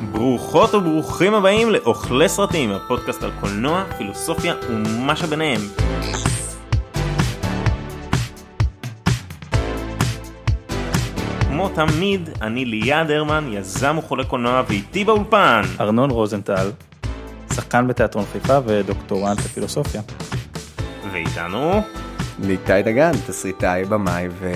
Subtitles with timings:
[0.00, 5.60] ברוכות וברוכים הבאים לאוכלי סרטים, הפודקאסט על קולנוע, פילוסופיה ומה שביניהם.
[11.40, 15.62] כמו תמיד, אני ליעד הרמן, יזם וחולה קולנוע ואיתי באולפן.
[15.80, 16.70] ארנון רוזנטל,
[17.54, 20.00] שחקן בתיאטרון חיפה ודוקטורנט לפילוסופיה.
[21.12, 21.82] ואיתנו,
[22.38, 24.52] ניתאי דגן, תסריטאי, במאי ו...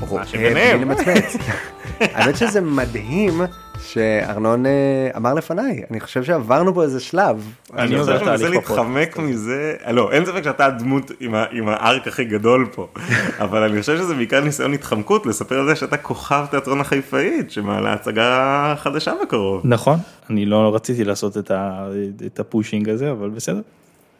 [0.00, 0.80] מה שביניהם.
[0.80, 1.36] בלי למצמץ.
[2.14, 3.40] האמת שזה מדהים
[3.82, 4.70] שארנון אה,
[5.16, 7.52] אמר לפניי, אני חושב שעברנו פה איזה שלב.
[7.76, 12.08] אני חושב שאני מנסה להתחמק מזה, לא, אין ספק שאתה הדמות עם ה- עם הארק
[12.08, 12.88] הכי גדול פה,
[13.44, 17.92] אבל אני חושב שזה בעיקר ניסיון התחמקות לספר על זה שאתה כוכב תיאטרון החיפאית שמעלה
[17.92, 19.60] הצגה חדשה בקרוב.
[19.64, 19.98] נכון,
[20.30, 21.86] אני לא רציתי לעשות את, ה,
[22.26, 23.60] את הפושינג הזה, אבל בסדר.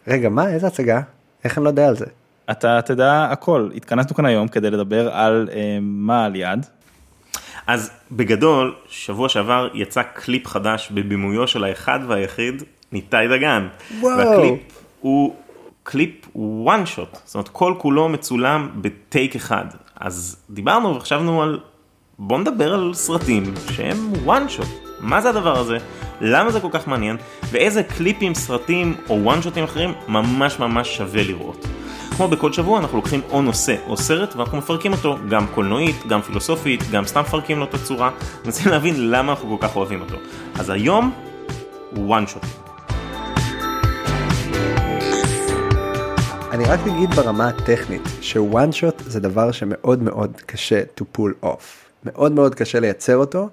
[0.08, 1.00] רגע, מה, איזה הצגה?
[1.44, 2.06] איך אני לא יודע על זה?
[2.50, 6.66] אתה תדע הכל, התכנסנו כאן היום כדי לדבר על אה, מה על יד.
[7.68, 13.68] אז בגדול, שבוע שעבר יצא קליפ חדש בבימויו של האחד והיחיד, ניתאי דגן.
[14.00, 14.18] וואו.
[14.18, 14.60] והקליפ
[15.00, 15.34] הוא
[15.82, 16.26] קליפ
[16.64, 19.64] one shot, זאת אומרת כל כולו מצולם בטייק אחד.
[20.00, 21.60] אז דיברנו וחשבנו על,
[22.18, 24.88] בוא נדבר על סרטים שהם one shot.
[25.00, 25.78] מה זה הדבר הזה?
[26.20, 27.16] למה זה כל כך מעניין?
[27.50, 31.66] ואיזה קליפים, סרטים או one shotים אחרים ממש ממש שווה לראות.
[32.18, 36.22] כמו בכל שבוע אנחנו לוקחים או נושא או סרט ואנחנו מפרקים אותו גם קולנועית, גם
[36.22, 38.10] פילוסופית, גם סתם מפרקים לו את הצורה,
[38.44, 40.16] מנסים להבין למה אנחנו כל כך אוהבים אותו.
[40.58, 41.14] אז היום,
[41.94, 41.98] one
[42.34, 42.46] shot.
[46.52, 51.64] אני רק אגיד ברמה הטכנית, שוואן שוט זה דבר שמאוד מאוד קשה to pull off.
[52.04, 53.48] מאוד מאוד קשה לייצר אותו.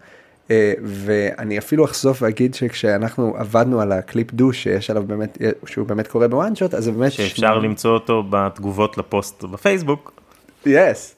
[0.52, 6.08] אה, ואני אפילו אחשוף ואגיד שכשאנחנו עבדנו על הקליפ דו שיש עליו באמת שהוא באמת
[6.08, 10.22] קורה ב one shot אז זה באמת שאפשר למצוא אותו בתגובות לפוסט בפייסבוק.
[10.66, 11.16] Yes,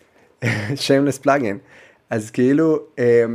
[0.75, 1.57] shameless plugging.
[2.09, 3.25] אז כאילו אה,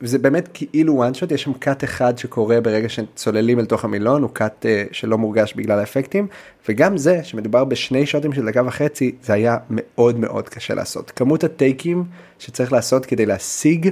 [0.00, 4.22] זה באמת כאילו one shot יש שם קאט אחד שקורה ברגע שצוללים אל תוך המילון
[4.22, 6.26] הוא קאט אה, שלא מורגש בגלל האפקטים
[6.68, 11.44] וגם זה שמדובר בשני שוטים של דקה וחצי זה היה מאוד מאוד קשה לעשות כמות
[11.44, 12.04] הטייקים
[12.38, 13.88] שצריך לעשות כדי להשיג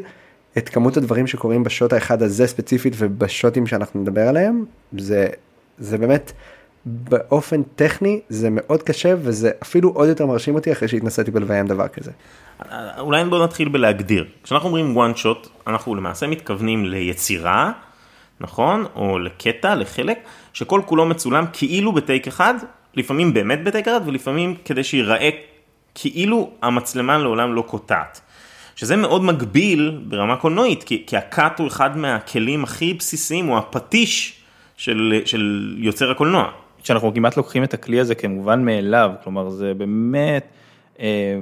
[0.58, 4.64] את כמות הדברים שקורים בשוט האחד הזה ספציפית ובשוטים שאנחנו נדבר עליהם
[4.98, 5.26] זה
[5.78, 6.32] זה באמת
[6.84, 11.88] באופן טכני זה מאוד קשה וזה אפילו עוד יותר מרשים אותי אחרי שהתנסיתי בלביים דבר
[11.88, 12.10] כזה.
[12.98, 14.24] אולי בוא נתחיל בלהגדיר.
[14.42, 17.72] כשאנחנו אומרים one shot, אנחנו למעשה מתכוונים ליצירה,
[18.40, 18.86] נכון?
[18.94, 20.18] או לקטע, לחלק,
[20.52, 22.54] שכל כולו מצולם כאילו בטייק אחד,
[22.94, 25.30] לפעמים באמת בטייק אחד, ולפעמים כדי שיראה
[25.94, 28.20] כאילו המצלמה לעולם לא קוטעת.
[28.80, 34.42] שזה מאוד מגביל ברמה קולנועית, כי, כי הקאט הוא אחד מהכלים הכי בסיסיים, הוא הפטיש
[34.76, 36.50] של, של יוצר הקולנוע.
[36.82, 40.46] שאנחנו כמעט לוקחים את הכלי הזה כמובן מאליו, כלומר זה באמת
[41.00, 41.38] אה,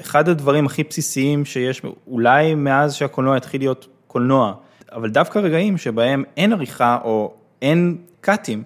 [0.00, 4.54] אחד הדברים הכי בסיסיים שיש, אולי מאז שהקולנוע התחיל להיות קולנוע,
[4.92, 8.62] אבל דווקא רגעים שבהם אין עריכה או אין קאטים,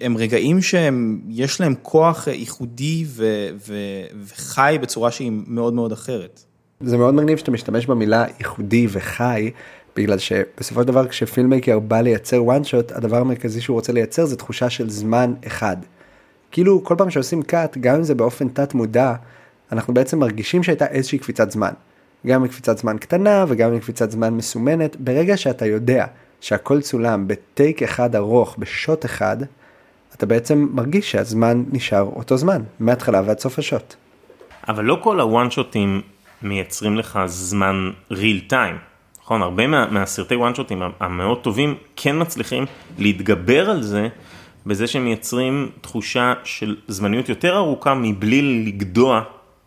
[0.00, 3.74] הם רגעים שיש להם כוח ייחודי ו, ו,
[4.22, 6.44] וחי בצורה שהיא מאוד מאוד אחרת.
[6.80, 9.50] זה מאוד מגניב שאתה משתמש במילה ייחודי וחי,
[9.96, 14.36] בגלל שבסופו של דבר כשפילמקר בא לייצר one shot, הדבר המרכזי שהוא רוצה לייצר זה
[14.36, 15.76] תחושה של זמן אחד.
[16.50, 19.14] כאילו כל פעם שעושים cut, גם אם זה באופן תת מודע,
[19.72, 21.72] אנחנו בעצם מרגישים שהייתה איזושהי קפיצת זמן.
[22.26, 26.06] גם מקפיצת זמן קטנה וגם מקפיצת זמן מסומנת, ברגע שאתה יודע
[26.40, 29.36] שהכל צולם בטייק אחד ארוך, בשוט אחד,
[30.16, 33.94] אתה בעצם מרגיש שהזמן נשאר אותו זמן, מההתחלה ועד סוף השוט.
[34.68, 36.02] אבל לא כל הוואן שוטים
[36.42, 38.76] מייצרים לך זמן real time.
[39.22, 42.66] נכון, הרבה מה, מהסרטי וואן שוטים המאוד טובים כן מצליחים
[42.98, 44.08] להתגבר על זה
[44.66, 49.22] בזה שהם מייצרים תחושה של זמניות יותר ארוכה מבלי לגדוע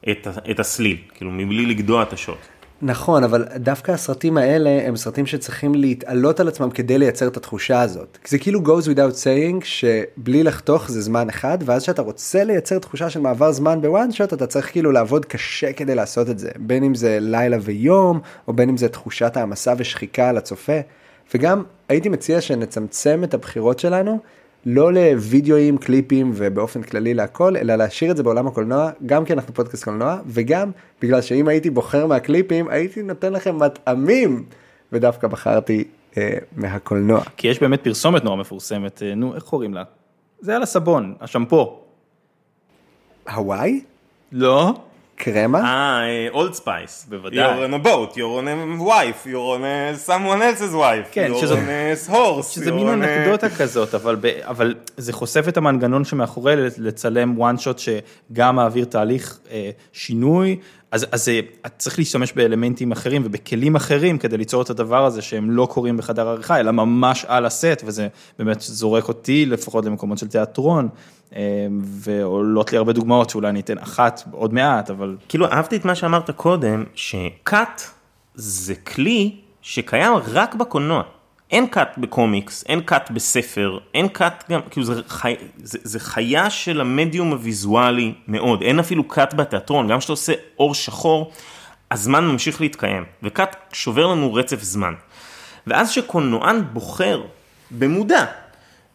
[0.09, 2.37] את, את הסליל, כאילו מבלי לגדוע את השוט.
[2.81, 7.81] נכון, אבל דווקא הסרטים האלה הם סרטים שצריכים להתעלות על עצמם כדי לייצר את התחושה
[7.81, 8.17] הזאת.
[8.27, 13.09] זה כאילו goes without saying שבלי לחתוך זה זמן אחד, ואז שאתה רוצה לייצר תחושה
[13.09, 16.49] של מעבר זמן בוואן שוט, אתה צריך כאילו לעבוד קשה כדי לעשות את זה.
[16.59, 20.79] בין אם זה לילה ויום, או בין אם זה תחושת העמסה ושחיקה על הצופה.
[21.33, 24.19] וגם הייתי מציע שנצמצם את הבחירות שלנו
[24.66, 29.53] לא לוידאוים, קליפים ובאופן כללי להכל, אלא להשאיר את זה בעולם הקולנוע, גם כי אנחנו
[29.53, 30.72] פודקאסט קולנוע, וגם
[31.02, 34.46] בגלל שאם הייתי בוחר מהקליפים, הייתי נותן לכם מטעמים,
[34.91, 35.84] ודווקא בחרתי
[36.17, 37.22] אה, מהקולנוע.
[37.37, 39.84] כי יש באמת פרסומת נורא מפורסמת, אה, נו, איך קוראים לה?
[40.40, 41.79] זה על הסבון, השמפו.
[43.29, 43.81] הוואי?
[44.31, 44.73] לא?
[45.23, 45.59] קרמה?
[45.59, 47.05] אה, Old Spice.
[47.09, 47.40] בוודאי.
[47.40, 51.12] You're on a boat, you're on a wife, you're on a someone else's wife.
[51.12, 52.44] כן, you're on a horse.
[52.52, 57.58] שזה מין a- אנקדוטה כזאת, אבל, ב, אבל זה חושף את המנגנון שמאחורי לצלם one
[57.59, 57.78] shot
[58.32, 60.58] שגם מעביר תהליך אה, שינוי,
[60.91, 65.22] אז, אז אה, את צריך להשתמש באלמנטים אחרים ובכלים אחרים כדי ליצור את הדבר הזה
[65.22, 68.08] שהם לא קורים בחדר עריכה, אלא ממש על הסט, וזה
[68.40, 70.90] באמת זורק אותי לפחות למקומות של תיאטרון,
[71.83, 75.95] ועולות לי הרבה דוגמאות שאולי אני אתן אחת עוד מעט, אבל כאילו אהבתי את מה
[75.95, 77.81] שאמרת קודם, שקאט
[78.35, 81.03] זה כלי שקיים רק בקולנוע.
[81.51, 86.49] אין קאט בקומיקס, אין קאט בספר, אין קאט גם, כאילו זה, חי, זה, זה חיה
[86.49, 91.31] של המדיום הוויזואלי מאוד, אין אפילו קאט בתיאטרון, גם כשאתה עושה אור שחור,
[91.91, 94.93] הזמן ממשיך להתקיים, וקאט שובר לנו רצף זמן.
[95.67, 97.22] ואז שקולנוען בוחר,
[97.72, 98.25] במודע,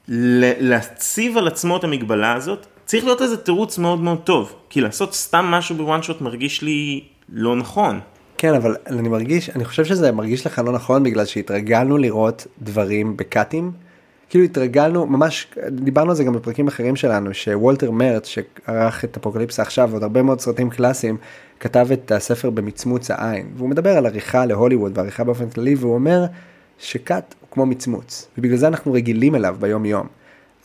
[0.08, 5.14] להציב על עצמו את המגבלה הזאת, צריך להיות איזה תירוץ מאוד מאוד טוב, כי לעשות
[5.14, 8.00] סתם משהו בוואן שוט מרגיש לי לא נכון.
[8.38, 13.16] כן, אבל אני מרגיש, אני חושב שזה מרגיש לך לא נכון בגלל שהתרגלנו לראות דברים
[13.16, 13.72] בקאטים.
[14.30, 19.62] כאילו התרגלנו, ממש, דיברנו על זה גם בפרקים אחרים שלנו, שוולטר מרץ, שערך את אפוקליפסה
[19.62, 21.16] עכשיו ועוד הרבה מאוד סרטים קלאסיים,
[21.60, 26.24] כתב את הספר במצמוץ העין, והוא מדבר על עריכה להוליווד ועריכה באופן כללי, והוא אומר
[26.78, 30.06] שקאט כמו מצמוץ, ובגלל זה אנחנו רגילים אליו ביום יום.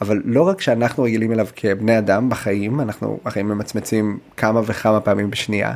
[0.01, 5.29] אבל לא רק שאנחנו רגילים אליו כבני אדם בחיים, אנחנו הרי ממצמצים כמה וכמה פעמים
[5.29, 5.73] בשנייה,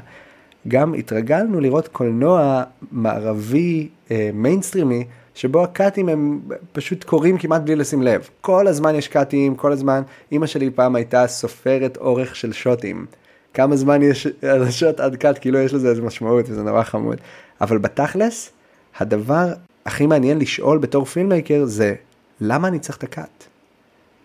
[0.67, 5.03] גם התרגלנו לראות קולנוע מערבי אה, מיינסטרימי
[5.35, 6.41] שבו הקאטים הם
[6.71, 8.29] פשוט קורים כמעט בלי לשים לב.
[8.41, 10.01] כל הזמן יש קאטים, כל הזמן,
[10.31, 13.05] אימא שלי פעם הייתה סופרת אורך של שוטים.
[13.53, 17.17] כמה זמן יש על השוט עד קאט, כאילו יש לזה איזה משמעות וזה נורא חמוד.
[17.61, 18.51] אבל בתכלס,
[18.99, 19.53] הדבר
[19.85, 21.95] הכי מעניין לשאול בתור filmmaker זה,
[22.41, 23.43] למה אני צריך את הקאט?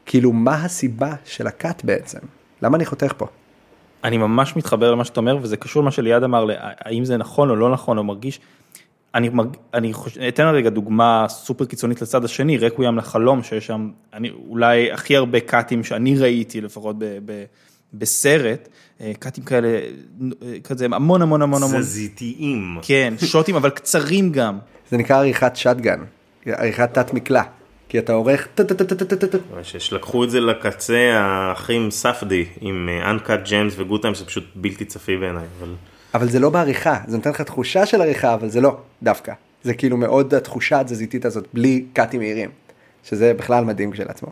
[0.06, 2.18] כאילו, מה הסיבה של הקאט בעצם?
[2.62, 3.26] למה אני חותך פה?
[4.04, 7.56] אני ממש מתחבר למה שאתה אומר, וזה קשור למה שליעד אמר, האם זה נכון או
[7.56, 8.40] לא נכון, או מרגיש.
[9.14, 9.56] אני, מרג...
[9.74, 14.92] אני חושב, אתן רגע דוגמה סופר קיצונית לצד השני, רקוויאם לחלום, שיש שם אני, אולי
[14.92, 17.44] הכי הרבה קאטים שאני ראיתי לפחות ב, ב,
[17.94, 18.68] בסרט,
[19.00, 22.78] אה, קאטים כאלה, אה, כזה המון המון המון המון, תזזיתיים.
[22.82, 24.58] כן, שוטים אבל קצרים גם.
[24.90, 26.00] זה נקרא עריכת שטגן,
[26.46, 27.42] עריכת תת מקלע.
[27.88, 28.48] כי אתה עורך.
[29.62, 34.84] שלקחו את זה לקצה האחים ספדי עם אה, Uncut Gems וגוד טיים, זה פשוט בלתי
[34.84, 35.74] צפי בעיניי, אבל...
[36.14, 39.32] אבל זה לא בעריכה, זה נותן לך תחושה של עריכה, אבל זה לא, דווקא.
[39.62, 42.50] זה כאילו מאוד התחושה התזזיתית הזאת, בלי קאטים מהירים.
[43.04, 44.28] שזה בכלל מדהים כשלעצמו.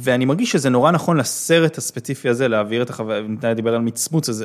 [0.00, 4.28] ואני מרגיש שזה נורא נכון לסרט הספציפי הזה להעביר את החוויה, נתניה דיבר על מצמוץ,
[4.28, 4.44] אז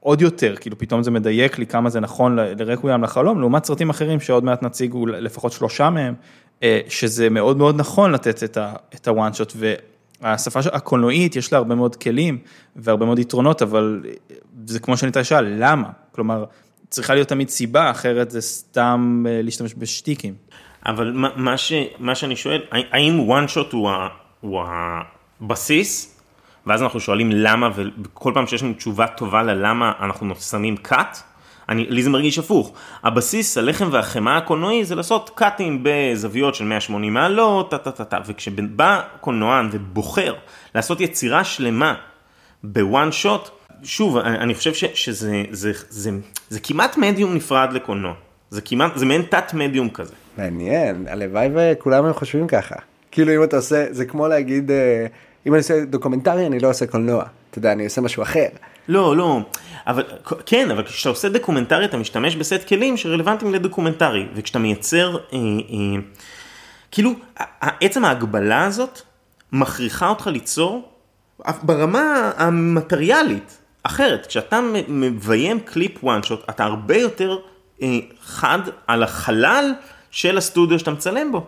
[0.00, 4.20] עוד יותר, כאילו פתאום זה מדייק לי כמה זה נכון לרקוויאם לחלום, לעומת סרטים אחרים
[4.20, 6.14] שעוד מעט נציג אולי לפחות שלושה מהם,
[6.62, 9.52] אה, שזה מאוד מאוד נכון לתת את ה- את הוואן שוט,
[10.20, 12.38] והשפה הקולנועית יש לה הרבה מאוד כלים
[12.76, 14.02] והרבה מאוד יתרונות, אבל
[14.66, 15.88] זה כמו שניתן שאל, למה?
[16.12, 16.44] כלומר,
[16.88, 20.34] צריכה להיות תמיד סיבה, אחרת זה סתם אה, להשתמש בשטיקים.
[20.86, 24.08] אבל מה, מה, ש, מה שאני שואל, האם one shot הוא, ה,
[24.44, 24.62] הוא
[25.40, 26.20] הבסיס,
[26.66, 31.16] ואז אנחנו שואלים למה, וכל פעם שיש לנו תשובה טובה ללמה אנחנו שמים cut,
[31.68, 32.72] אני, לי זה מרגיש הפוך.
[33.02, 38.18] הבסיס, הלחם והחמאה הקולנועי זה לעשות קאטים בזוויות של 180 מעלות, טה טה טה טה,
[38.26, 40.34] וכשבא קולנוען ובוחר
[40.74, 41.94] לעשות יצירה שלמה
[42.64, 43.50] בוואן שוט,
[43.82, 46.10] שוב, אני, אני חושב ש, שזה זה, זה, זה,
[46.48, 48.14] זה כמעט מדיום נפרד לקולנוע.
[48.50, 50.14] זה כמעט, זה מעין תת מדיום כזה.
[50.38, 52.74] מעניין, הלוואי וכולם היו חושבים ככה.
[53.14, 55.06] כאילו אם אתה עושה, זה כמו להגיד, אה,
[55.46, 57.24] אם אני עושה דוקומנטרי אני לא עושה קולנוע.
[57.50, 58.46] אתה יודע, אני עושה משהו אחר.
[58.88, 59.40] לא, לא,
[59.86, 60.04] אבל
[60.46, 66.02] כן, אבל כשאתה עושה דוקומנטרי אתה משתמש בסט כלים שרלוונטיים לדוקומנטרי, וכשאתה מייצר, אה, אה,
[66.90, 67.12] כאילו,
[67.60, 69.00] עצם ההגבלה הזאת
[69.52, 70.88] מכריחה אותך ליצור
[71.62, 74.26] ברמה המטריאלית אחרת.
[74.26, 77.36] כשאתה מביים קליפ one shot, אתה הרבה יותר
[77.82, 79.72] אה, חד על החלל
[80.10, 81.46] של הסטודיו שאתה מצלם בו.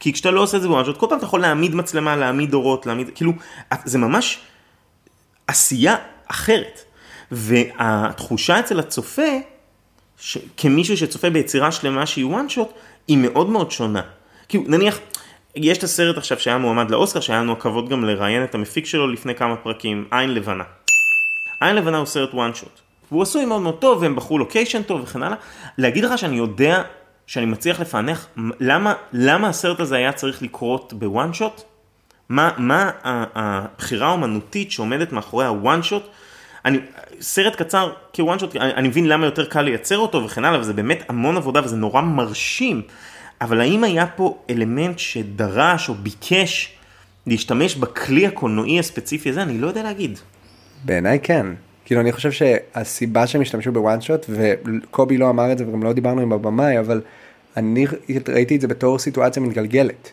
[0.00, 2.86] כי כשאתה לא עושה את זה שוט, כל פעם אתה יכול להעמיד מצלמה, להעמיד אורות,
[2.86, 3.32] להעמיד, כאילו,
[3.84, 4.40] זה ממש
[5.46, 6.80] עשייה אחרת.
[7.30, 9.22] והתחושה אצל הצופה,
[10.20, 10.38] ש...
[10.56, 12.68] כמישהו שצופה ביצירה שלמה שהיא one shot,
[13.08, 14.02] היא מאוד מאוד שונה.
[14.48, 14.98] כאילו, נניח,
[15.56, 19.08] יש את הסרט עכשיו שהיה מועמד לאוסקר, שהיה לנו הכבוד גם לראיין את המפיק שלו
[19.08, 20.64] לפני כמה פרקים, עין לבנה.
[21.60, 22.80] עין לבנה הוא סרט one shot.
[23.10, 25.36] והוא עשוי מאוד מאוד טוב, והם בחרו לוקיישן טוב וכן הלאה.
[25.78, 26.82] להגיד לך שאני יודע,
[27.30, 28.28] שאני מצליח לפענח,
[28.60, 31.62] למה, למה הסרט הזה היה צריך לקרות ב one shot?
[32.28, 36.06] מה, מה הבחירה האומנותית שעומדת מאחורי ה one shot?
[36.64, 36.78] אני,
[37.20, 40.60] סרט קצר כ one shot, אני, אני מבין למה יותר קל לייצר אותו וכן הלאה,
[40.60, 42.82] וזה באמת המון עבודה וזה נורא מרשים,
[43.40, 46.72] אבל האם היה פה אלמנט שדרש או ביקש
[47.26, 49.42] להשתמש בכלי הקולנועי הספציפי הזה?
[49.42, 50.18] אני לא יודע להגיד.
[50.84, 51.46] בעיניי כן.
[51.84, 55.92] כאילו אני חושב שהסיבה שהם השתמשו בוואן שוט וקובי לא אמר את זה וגם לא
[55.92, 57.00] דיברנו עם הבמאי אבל
[57.56, 57.86] אני
[58.28, 60.12] ראיתי את זה בתור סיטואציה מתגלגלת.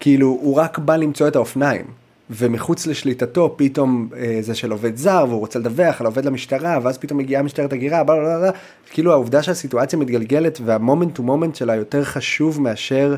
[0.00, 1.84] כאילו הוא רק בא למצוא את האופניים
[2.30, 6.98] ומחוץ לשליטתו פתאום אה, זה של עובד זר והוא רוצה לדווח על עובד למשטרה ואז
[6.98, 8.50] פתאום מגיעה משטרת הגירה בלה בלה בלה
[8.90, 13.14] כאילו העובדה שהסיטואציה מתגלגלת וה moment to moment שלה יותר חשוב מאשר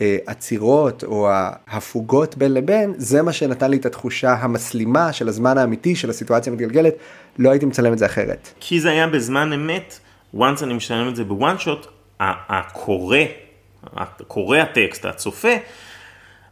[0.00, 1.28] העצירות או
[1.66, 6.52] ההפוגות בין לבין זה מה שנתן לי את התחושה המסלימה של הזמן האמיתי של הסיטואציה
[6.52, 6.94] המתגלגלת
[7.38, 8.48] לא הייתי מצלם את זה אחרת.
[8.60, 9.98] כי זה היה בזמן אמת,
[10.36, 11.86] once אני מצלם את זה ב one shot,
[12.20, 13.18] הקורא,
[14.26, 15.52] קורא הטקסט, הצופה,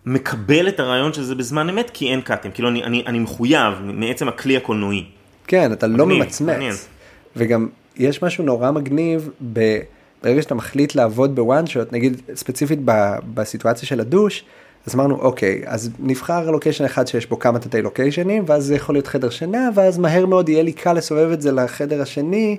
[0.06, 4.28] מקבל את הרעיון שזה בזמן אמת כי אין קאטים, כאילו אני, אני, אני מחויב מעצם
[4.28, 5.04] הכלי הקולנועי.
[5.46, 6.88] כן, אתה לא ממצמץ.
[7.36, 9.78] וגם יש משהו נורא מגניב ב...
[10.22, 14.44] ברגע שאתה מחליט לעבוד בוואן שוט, נגיד ספציפית ב, בסיטואציה של הדוש,
[14.86, 18.94] אז אמרנו אוקיי, אז נבחר לוקיישן אחד שיש בו כמה תתי לוקיישנים, ואז זה יכול
[18.94, 22.56] להיות חדר שינה, ואז מהר מאוד יהיה לי קל לסובב את זה לחדר השני.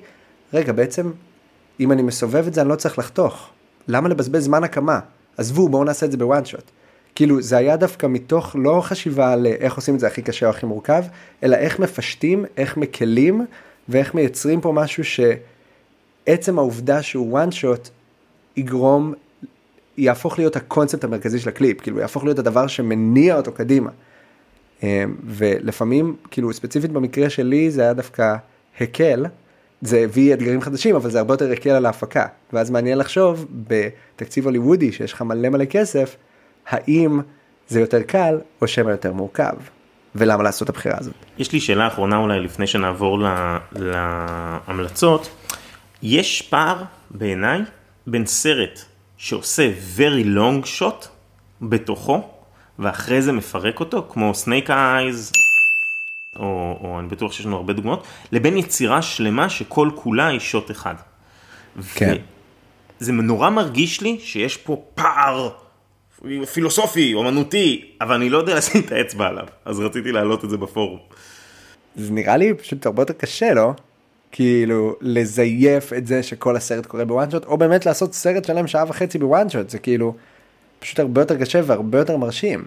[0.53, 1.12] רגע, בעצם,
[1.80, 3.50] אם אני מסובב את זה אני לא צריך לחתוך.
[3.88, 5.00] למה לבזבז זמן הקמה?
[5.38, 6.72] עזבו, בואו נעשה את זה בוואן שוט.
[7.15, 10.51] כאילו זה היה דווקא מתוך לא חשיבה על איך עושים את זה הכי קשה או
[10.51, 11.03] הכי מורכב,
[11.44, 13.46] אלא איך מפשטים, איך מקלים
[13.89, 17.89] ואיך מייצרים פה משהו שעצם העובדה שהוא one shot
[18.58, 19.13] יגרום,
[19.98, 23.89] יהפוך להיות הקונספט המרכזי של הקליפ, כאילו יהפוך להיות הדבר שמניע אותו קדימה.
[24.84, 28.36] אמ, ולפעמים, כאילו ספציפית במקרה שלי זה היה דווקא
[28.82, 29.25] הקל,
[29.84, 34.46] זה הביא אתגרים חדשים אבל זה הרבה יותר הקל על ההפקה ואז מעניין לחשוב בתקציב
[34.46, 36.16] הוליוודי שיש לך מלא מלא כסף
[36.68, 37.22] האם
[37.68, 39.54] זה יותר קל או שמא יותר מורכב,
[40.16, 41.13] ולמה לעשות את הבחירה הזאת.
[41.38, 43.20] יש לי שאלה אחרונה אולי לפני שנעבור
[43.72, 45.30] להמלצות.
[46.02, 47.62] יש פער בעיניי
[48.08, 48.80] בין סרט
[49.18, 51.08] שעושה very long shot
[51.62, 52.22] בתוכו,
[52.80, 55.32] ואחרי זה מפרק אותו, כמו סנייק אייז,
[56.36, 60.72] או, או אני בטוח שיש לנו הרבה דוגמאות, לבין יצירה שלמה שכל כולה היא שוט
[60.72, 60.96] אחד.
[61.96, 62.16] כן.
[63.00, 65.50] זה נורא מרגיש לי שיש פה פער
[66.54, 70.58] פילוסופי, אומנותי, אבל אני לא יודע לשים את האצבע עליו, אז רציתי להעלות את זה
[70.58, 71.00] בפורום.
[71.96, 73.74] זה נראה לי פשוט הרבה יותר קשה, לא?
[74.32, 78.84] כאילו לזייף את זה שכל הסרט קורה בוואן שוט, או באמת לעשות סרט שלם שעה
[78.88, 80.16] וחצי בוואן שוט, זה כאילו
[80.80, 82.63] פשוט הרבה יותר קשה והרבה יותר מרשים.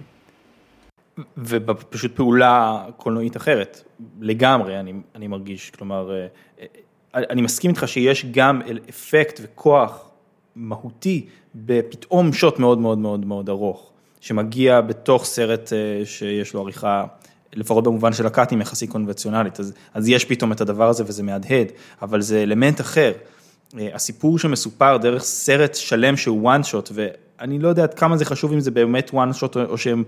[1.38, 3.82] ופשוט פעולה קולנועית אחרת,
[4.20, 6.26] לגמרי אני, אני מרגיש, כלומר, אה,
[6.60, 6.66] אה,
[7.14, 10.10] אני מסכים איתך שיש גם אפקט וכוח
[10.56, 17.04] מהותי בפתאום שוט מאוד מאוד מאוד מאוד ארוך, שמגיע בתוך סרט אה, שיש לו עריכה,
[17.52, 21.66] לפחות במובן של הקאטים יחסית קונבנציונלית, אז, אז יש פתאום את הדבר הזה וזה מהדהד,
[22.02, 23.12] אבל זה אלמנט אחר.
[23.78, 26.92] אה, הסיפור שמסופר דרך סרט שלם שהוא one shot,
[27.40, 30.04] אני לא יודע עד כמה זה חשוב אם זה באמת one shot או שהם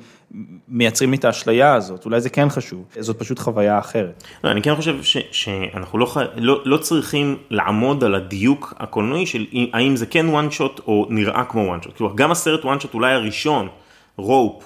[0.68, 4.24] מייצרים את האשליה הזאת, אולי זה כן חשוב, זאת פשוט חוויה אחרת.
[4.44, 6.16] לא, אני כן חושב ש, שאנחנו לא.
[6.36, 11.44] לא, לא צריכים לעמוד על הדיוק הקולנועי של האם זה כן one shot או נראה
[11.44, 13.68] כמו one shot, כאילו גם הסרט one shot אולי הראשון,
[14.16, 14.64] רופ,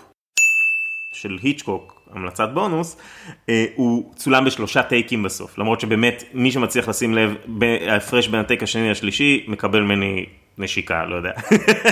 [1.13, 2.97] של היצ'קוק, המלצת בונוס,
[3.49, 7.35] אה, הוא צולם בשלושה טייקים בסוף, למרות שבאמת מי שמצליח לשים לב,
[7.89, 10.27] ההפרש בין הטייק השני לשלישי מקבל ממני
[10.59, 11.33] נשיקה, לא יודע.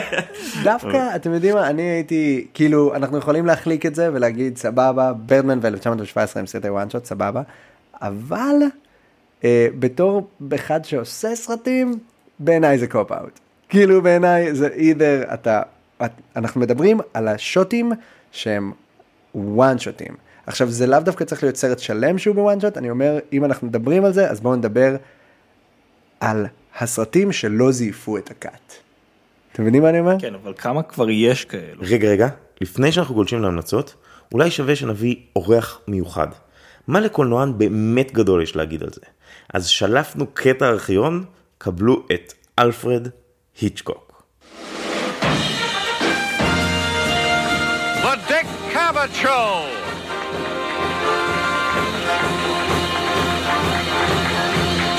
[0.64, 5.58] דווקא, אתם יודעים מה, אני הייתי, כאילו, אנחנו יכולים להחליק את זה ולהגיד, סבבה, ברדמן
[5.62, 7.42] ו-1917 עם סרטי וואן שוט, סבבה,
[7.94, 8.54] אבל
[9.44, 11.98] אה, בתור אחד שעושה סרטים,
[12.38, 13.40] בעיניי זה cop out.
[13.68, 15.62] כאילו בעיניי זה either אתה,
[16.04, 17.92] את, אנחנו מדברים על השוטים
[18.32, 18.72] שהם
[19.34, 20.16] one shot ים.
[20.46, 23.44] עכשיו זה לאו דווקא צריך להיות סרט שלם שהוא ב one shot, אני אומר, אם
[23.44, 24.96] אנחנו מדברים על זה, אז בואו נדבר
[26.20, 26.46] על
[26.78, 28.75] הסרטים שלא זייפו את הקאט.
[29.52, 30.16] אתם מבינים מה אני אומר?
[30.20, 31.82] כן, אבל כמה כבר יש כאלו?
[31.82, 32.28] רגע, רגע,
[32.60, 33.94] לפני שאנחנו גולשים להמלצות,
[34.32, 36.28] אולי שווה שנביא אורח מיוחד.
[36.88, 39.00] מה לקולנוען באמת גדול יש להגיד על זה?
[39.54, 41.25] אז שלפנו קטע ארכיון,
[41.58, 43.08] קבלו את אלפרד
[43.60, 44.09] היצ'קוק.
[49.00, 49.66] Cavett Show!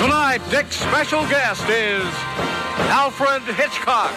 [0.03, 2.03] Tonight, Dick's special guest is
[2.89, 4.11] Alfred Hitchcock.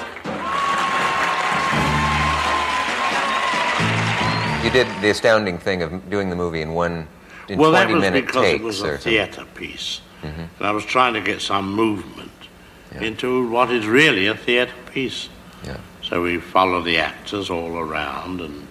[4.64, 7.06] You did the astounding thing of doing the movie in one
[7.48, 10.00] in well, 20 that was minute because takes it was or a theatre piece.
[10.22, 10.40] Mm-hmm.
[10.40, 12.30] And I was trying to get some movement
[12.94, 13.02] yeah.
[13.02, 15.28] into what is really a theatre piece.
[15.62, 15.76] Yeah.
[16.02, 18.63] So we follow the actors all around and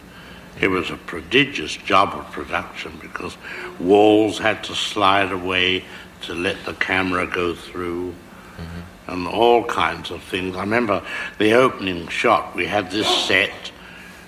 [0.61, 3.37] it was a prodigious job of production because
[3.79, 5.83] walls had to slide away
[6.21, 9.11] to let the camera go through mm-hmm.
[9.11, 10.55] and all kinds of things.
[10.55, 11.01] I remember
[11.37, 13.71] the opening shot, we had this set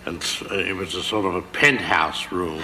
[0.05, 2.61] and it was a sort of a penthouse room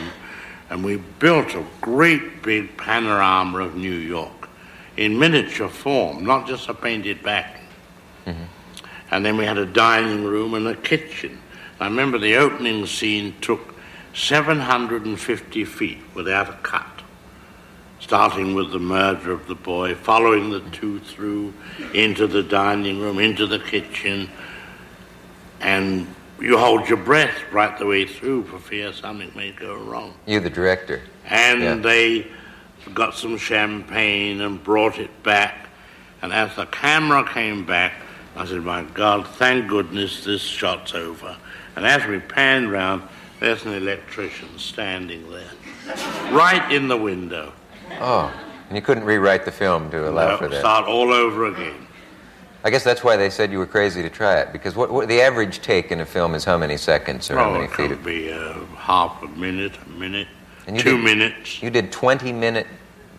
[0.69, 4.49] and we built a great big panorama of New York
[4.97, 7.61] in miniature form, not just a painted back.
[9.11, 11.37] And then we had a dining room and a kitchen.
[11.81, 13.73] I remember the opening scene took
[14.13, 17.01] 750 feet without a cut,
[17.99, 21.55] starting with the murder of the boy, following the two through
[21.95, 24.29] into the dining room, into the kitchen,
[25.59, 26.05] and
[26.39, 30.13] you hold your breath right the way through for fear something may go wrong.
[30.27, 31.01] You, the director.
[31.25, 31.75] And Yeah.
[31.75, 32.27] they
[32.93, 35.67] got some champagne and brought it back.
[36.21, 37.93] And as the camera came back,
[38.35, 41.35] I said, My God, thank goodness this shot's over.
[41.75, 43.03] And as we panned round,
[43.39, 45.49] there's an electrician standing there,
[46.31, 47.53] right in the window.
[47.99, 48.31] Oh,
[48.69, 50.59] and you couldn't rewrite the film to allow Now, for that.
[50.59, 51.87] Start all over again.
[52.63, 55.07] I guess that's why they said you were crazy to try it because what, what
[55.07, 57.69] the average take in a film is how many seconds or how Oh, many it
[57.69, 57.75] feet.
[57.77, 60.27] could Of, be uh, half a minute, a minute,
[60.67, 62.67] two did- minutes, you did 20 minute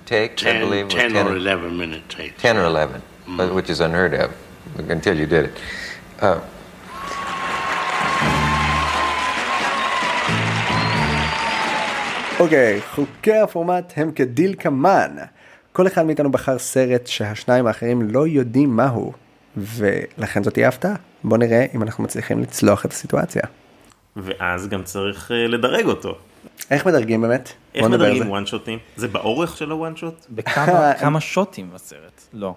[0.07, 2.41] takes, I 10, believe, 10 10 or 11 minute takes.
[2.41, 3.03] 10 or 11,
[3.37, 4.33] but- which is unheard of
[4.79, 5.59] until you did it.
[6.21, 6.25] Uh,
[12.41, 15.17] אוקיי, חוקי הפורמט הם כדלקמן.
[15.73, 19.13] כל אחד מאיתנו בחר סרט שהשניים האחרים לא יודעים מהו,
[19.57, 20.95] ולכן זאת תהיה הפתעה.
[21.25, 23.43] בוא נראה אם אנחנו מצליחים לצלוח את הסיטואציה.
[24.17, 26.19] ואז גם צריך אה, לדרג אותו.
[26.71, 27.53] איך מדרגים באמת?
[27.75, 28.31] איך מדרגים.
[28.31, 28.79] וואן שוטים?
[28.97, 30.27] זה באורך של הוואן שוט?
[30.31, 32.23] בכמה כמה שוטים בסרט?
[32.33, 32.55] לא.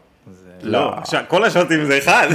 [0.61, 2.27] לא, עכשיו כל השוטים זה אחד.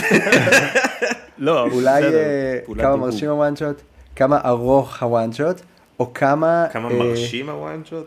[1.39, 2.97] לא, אולי אה, כמה.
[2.97, 3.81] מרשים הוואן שוט,
[4.17, 5.61] כמה ארוך הוואן שוט,
[6.01, 6.67] או כמה...
[6.73, 8.07] כמה אה, מרשים הוואן שוט?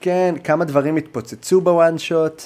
[0.00, 2.42] כן, כמה דברים התפוצצו בוואן שוט,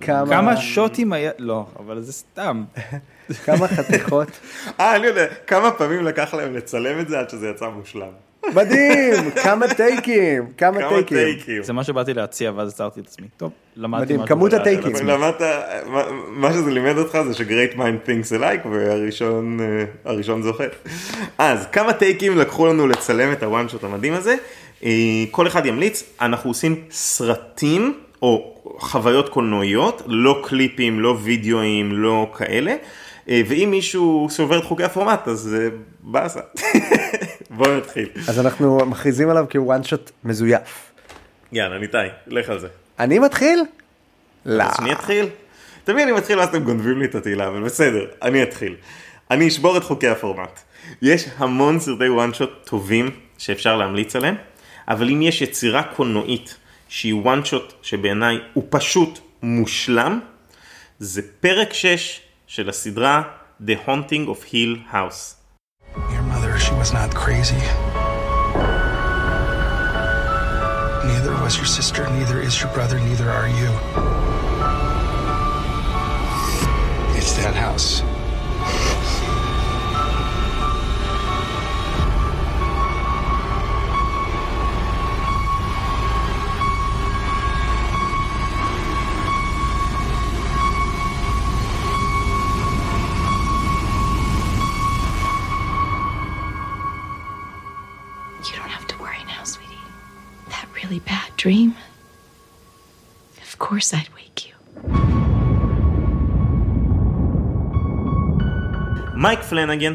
[0.00, 0.36] כמה...
[0.36, 1.30] כמה שוטים היה?
[1.38, 2.64] לא, אבל זה סתם.
[3.44, 4.28] כמה חתיכות.
[4.80, 8.23] אה, אני יודע, כמה פעמים לקח להם לצלם את זה עד שזה יצא מושלם.
[8.54, 11.62] מדהים, כמה טייקים, כמה טייקים.
[11.62, 13.26] זה מה שבאתי להציע ואז עצרתי את עצמי.
[13.36, 14.36] טוב, למדתי מדהים, משהו.
[14.36, 14.52] כמות.
[14.52, 14.92] הטייקים.
[15.06, 15.40] למדת,
[16.28, 19.58] מה- שזה לימד אותך זה ש-great mind thinks alike והראשון
[20.06, 20.64] אה, זוכה.
[21.38, 24.34] אז כמה טייקים לקחו לנו לצלם את הוואן שוט המדהים הזה.
[24.84, 24.90] אה,
[25.30, 32.74] כל אחד ימליץ, אנחנו עושים סרטים או חוויות קולנועיות, לא קליפים, לא וידאוים, לא כאלה.
[33.28, 35.56] אה, ואם מישהו שובר את חוקי הפורמט אז
[36.02, 36.40] באסה.
[37.56, 38.08] בואו נתחיל.
[38.28, 40.92] אז אנחנו מכריזים עליו כוואן שוט מזויף.
[41.52, 42.68] יאללה ניתאי, לך על זה.
[42.98, 43.64] אני מתחיל?
[44.46, 44.62] לא.
[44.62, 45.26] אז שאני אתחיל?
[45.84, 48.76] תמיד אני מתחיל ואז אתם גונבים לי את התהילה, אבל בסדר, אני אתחיל.
[49.30, 50.60] אני אשבור את חוקי הפורמט.
[51.02, 54.34] יש המון סרטי וואן שוט טובים שאפשר להמליץ עליהם,
[54.88, 56.56] אבל אם יש יצירה קולנועית
[56.88, 60.20] שהיא וואן שוט שבעיניי הוא פשוט מושלם,
[60.98, 63.22] זה פרק 6 של הסדרה
[63.66, 65.43] The Haunting of Hill House.
[66.34, 67.54] Mother, she was not crazy.
[71.06, 73.70] Neither was your sister, neither is your brother, neither are you.
[77.16, 78.02] It's that house.
[101.44, 101.70] Dream?
[103.46, 104.54] Of course I'd wake you.
[109.16, 109.94] מייק פלנגן,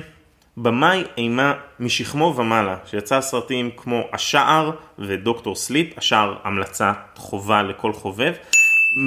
[0.57, 8.33] במאי אימה משכמו ומעלה, שיצא סרטים כמו השער ודוקטור סליפ, השער המלצה חובה לכל חובב,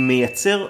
[0.07, 0.67] מייצר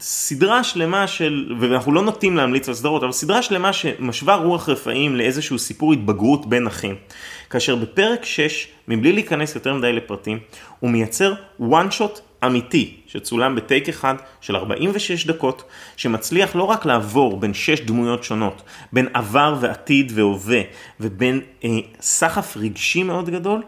[0.00, 5.16] סדרה שלמה של, ואנחנו לא נוטים להמליץ על סדרות, אבל סדרה שלמה שמשווה רוח רפאים
[5.16, 6.94] לאיזשהו סיפור התבגרות בין אחים.
[7.50, 10.38] כאשר בפרק 6, מבלי להיכנס יותר מדי לפרטים,
[10.80, 15.62] הוא מייצר one shot אמיתי, שצולם בטייק אחד של 46 דקות,
[15.96, 20.60] שמצליח לא רק לעבור בין שש דמויות שונות, בין עבר ועתיד והווה,
[21.00, 21.68] ובין אה,
[22.00, 23.62] סחף רגשי מאוד גדול,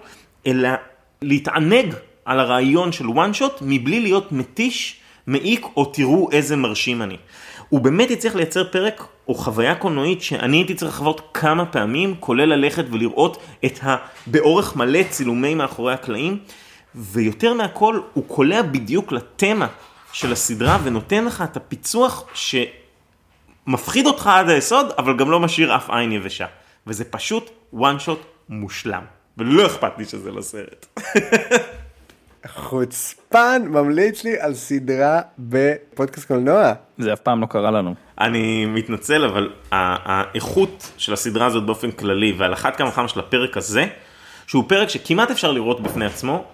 [0.47, 0.69] אלא
[1.23, 7.17] להתענג על הרעיון של one shot מבלי להיות מתיש, מעיק או תראו איזה מרשים אני.
[7.73, 12.45] הוא באמת יצליח לייצר פרק או חוויה קולנועית שאני הייתי צריך לחוות כמה פעמים, כולל
[12.45, 13.97] ללכת ולראות את ה...
[14.27, 16.39] באורך מלא צילומי מאחורי הקלעים,
[16.95, 19.67] ויותר מהכל הוא קולע בדיוק לתמה
[20.13, 25.91] של הסדרה ונותן לך את הפיצוח שמפחיד אותך עד היסוד, אבל גם לא משאיר אף
[25.91, 26.47] עין יבשה.
[26.87, 29.05] וזה פשוט one shot מושלם.
[29.39, 30.87] ולא אכפת לי שזה לא סרט.
[32.47, 36.73] חוצפן ממליץ לי על סדרה בפודקאסט קולנוע.
[36.99, 37.95] זה אף פעם לא קרה לנו.
[38.21, 43.57] אני מתנצל, אבל האיכות של הסדרה הזאת באופן כללי, ועל אחת כמה וכמה של הפרק
[43.57, 43.85] הזה,
[44.47, 46.45] שהוא פרק שכמעט אפשר לראות בפני עצמו,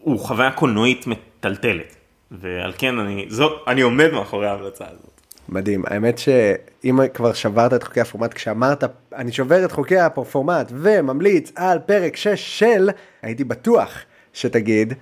[0.00, 1.96] הוא חוויה קולנועית מטלטלת.
[2.30, 5.20] ועל כן אני, זו, אני עומד מאחורי ההמלצה הזאת.
[5.48, 8.84] מדהים, האמת שאם כבר שברת את חוקי הפורמט, כשאמרת
[9.14, 12.90] אני שובר את חוקי הפורמט וממליץ על פרק 6 של,
[13.22, 13.98] הייתי בטוח
[14.32, 14.94] שתגיד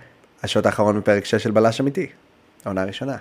[0.44, 2.06] השוט האחרון בפרק 6 של בלש אמיתי,
[2.64, 3.16] העונה הראשונה.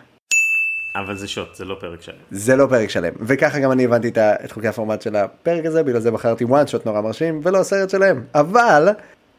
[0.95, 2.15] אבל זה שוט, זה לא פרק שלם.
[2.31, 5.99] זה לא פרק שלם, וככה גם אני הבנתי את חוקי הפורמט של הפרק הזה, בגלל
[5.99, 8.89] זה בחרתי וואן שוט נורא מרשים ולא סרט שלם, אבל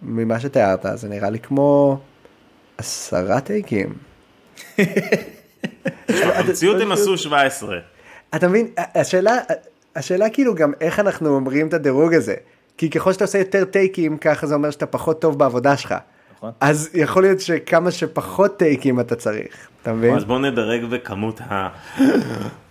[0.03, 2.01] ממה שתיארת זה נראה לי כמו
[2.79, 3.95] עשרה טייקים.
[6.09, 7.79] במציאות הם עשו 17.
[8.35, 9.39] אתה מבין, השאלה,
[9.97, 12.35] השאלה כאילו גם איך אנחנו אומרים את הדירוג הזה.
[12.79, 15.95] כי ככל שאתה עושה יותר טייקים, ככה זה אומר שאתה פחות טוב בעבודה שלך.
[16.49, 16.69] נכון.
[16.69, 20.17] אז יכול להיות שכמה שפחות טייקים אתה צריך, אתה מבין?
[20.17, 21.69] אז בוא נדרג בכמות ה...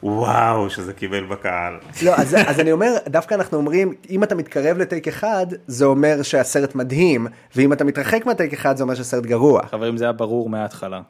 [0.04, 1.74] וואו, שזה קיבל בקהל.
[2.04, 6.22] לא, אז, אז אני אומר, דווקא אנחנו אומרים, אם אתה מתקרב לטייק אחד, זה אומר
[6.22, 9.66] שהסרט מדהים, ואם אתה מתרחק מהטייק אחד, זה אומר שהסרט גרוע.
[9.68, 11.02] חברים, זה היה ברור מההתחלה.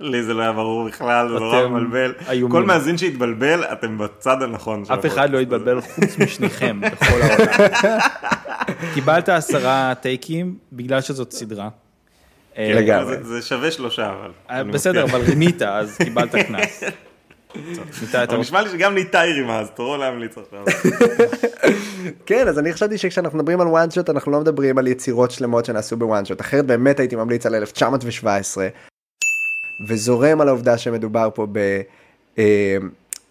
[0.00, 2.12] לי זה לא היה ברור בכלל, זה נורא מבלבל.
[2.30, 2.50] איומים.
[2.50, 4.82] כל מאזין שהתבלבל, אתם בצד הנכון.
[4.94, 5.40] אף אחד לא.
[5.40, 7.98] התבלבל חוץ משניכם בכל העולם.
[8.94, 11.68] קיבלת עשרה טייקים בגלל שזאת סדרה.
[12.58, 13.16] אה, לגמרי.
[13.22, 14.30] זה- שווה שלושה, אבל.
[14.50, 15.04] אה, בסדר.
[15.04, 16.82] אבל רימית, אז קיבלת קנס.
[18.14, 20.64] אבל נשמע לי שגם ניתאי רימה, אז תורו להמליץ עכשיו.
[22.26, 25.64] כן, אז אני חשבתי שכשאנחנו מדברים על וואן שוט, אנחנו לא מדברים על יצירות שלמות
[25.64, 26.40] שנעשו בוואן שוט.
[26.40, 28.68] אחרת באמת הייתי ממליץ על 1917,
[29.88, 31.58] וזורם על העובדה שמדובר פה ב,
[32.38, 32.76] אה,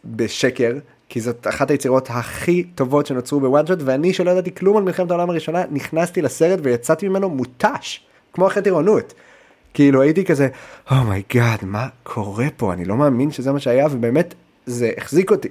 [0.05, 0.71] בשקר,
[1.09, 5.11] כי זאת אחת היצירות הכי טובות שנוצרו בוואן שוט, ואני שלא ידעתי כלום על מלחמת
[5.11, 8.01] העולם הראשונה, נכנסתי לסרט ויצאתי ממנו מותש,
[8.35, 9.13] כמו אחרי טירונות.
[9.73, 10.47] כאילו הייתי כזה,
[10.91, 12.73] Oh my God, oh מה קורה פה?
[12.73, 14.33] אני לא מאמין שזה מה שהיה, ובאמת
[14.65, 15.49] זה החזיק אותי.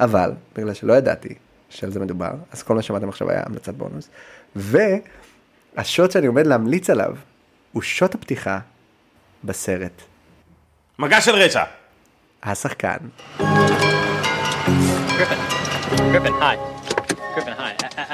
[0.00, 1.34] אבל, בגלל שלא ידעתי
[1.68, 4.08] שעל זה מדובר, אז כל מה ששמעתם עכשיו היה המלצת בונוס.
[4.56, 7.14] והשוט שאני עומד להמליץ עליו,
[7.72, 8.58] הוא שוט הפתיחה
[9.44, 10.02] בסרט.
[10.98, 11.62] מגע של רשע.
[12.42, 12.96] השחקן.
[15.16, 15.40] Griffin.
[16.12, 16.56] Griffin, hi.
[17.34, 17.65] Griffin, hi.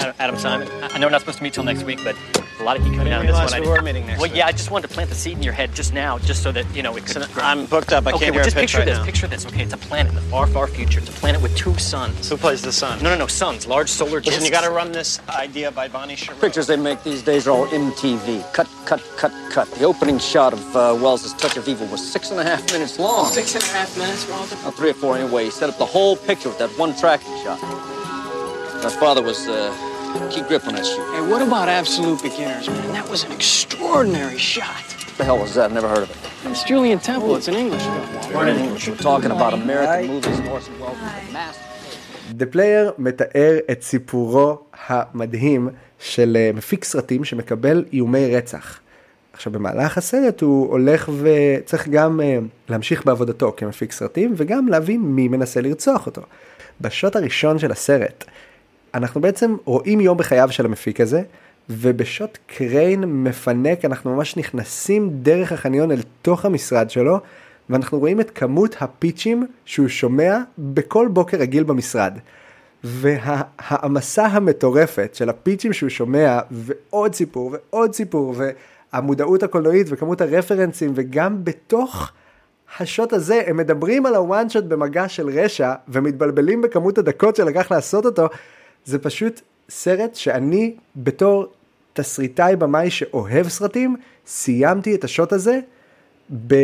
[0.03, 0.69] A- A- Adam Simon.
[0.83, 2.17] I I know we're not supposed to meet till next week, but
[2.61, 3.61] a lot of heat coming out of this one.
[3.63, 4.37] we I- were meeting next Well, week.
[4.39, 6.53] yeah, I just wanted to plant the seed in your head just now, just so
[6.53, 8.07] that, you know, it's I'm booked up.
[8.07, 8.99] I okay, can't well, hear just a pitch picture right this.
[8.99, 9.05] now.
[9.05, 9.47] Picture this.
[9.47, 11.01] Okay, it's a planet in the far, far future.
[11.01, 12.29] It's a planet with two suns.
[12.29, 13.03] Who plays the sun?
[13.03, 13.67] No, no, no, suns.
[13.67, 14.27] Large solar disks.
[14.41, 16.41] Listen, you got to run this idea by Bonnie Sherrill.
[16.41, 18.53] Pictures they make these days are all MTV.
[18.53, 19.71] Cut, cut, cut, cut.
[19.73, 22.99] The opening shot of uh, Wells' Touch of Evil was six and a half minutes
[22.99, 23.27] long.
[23.31, 24.57] Six and a half minutes, Walter.
[24.65, 25.45] Uh, three or four anyway.
[25.47, 27.61] He set up the whole picture with that one tracking shot.
[28.83, 29.73] My father was uh,
[30.31, 31.05] key grip on that shoot.
[31.15, 32.93] Hey, what about Absolute Beginners, man?
[32.93, 34.85] That was an extraordinary shot.
[35.09, 35.73] What the hell was that?
[35.73, 36.17] Never heard of it.
[36.51, 37.37] It's Julian Temple.
[37.37, 38.35] It's an English film.
[38.35, 38.89] We're in English.
[38.89, 40.39] We're talking about American movies.
[40.39, 41.63] and Orson Welles was the master.
[42.39, 48.79] The Player מתאר את סיפורו המדהים של אה, מפיק סרטים שמקבל איומי רצח.
[49.33, 55.29] עכשיו במהלך הסרט הוא הולך וצריך גם אה, להמשיך בעבודתו כמפיק סרטים וגם להבין מי
[55.29, 56.23] מנסה לרצוח אותו.
[56.81, 58.25] בשוט הראשון של הסרט
[58.95, 61.23] אנחנו בעצם רואים יום בחייו של המפיק הזה
[61.71, 67.21] ובשוט קריין מפנק אנחנו ממש נכנסים דרך החניון אל תוך המשרד שלו
[67.71, 72.19] ואנחנו רואים את כמות הפיצ'ים שהוא שומע בכל בוקר רגיל במשרד.
[72.85, 78.35] וההעמסה המטורפת של הפיצ'ים שהוא שומע ועוד סיפור ועוד סיפור
[78.93, 82.13] והמודעות הקולנועית וכמות הרפרנסים וגם בתוך
[82.79, 88.07] השוט הזה הם מדברים על הוואן שוט במגע של רשע ומתבלבלים בכמות הדקות שלקח לעשות
[88.07, 88.29] אותו
[88.85, 91.47] זה פשוט סרט שאני בתור
[91.93, 95.61] תסריטאי במאי שאוהב סרטים סיימתי את השוט הזה
[96.47, 96.55] ב...